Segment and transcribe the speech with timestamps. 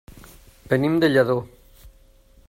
[0.71, 1.37] Venim de Lladó.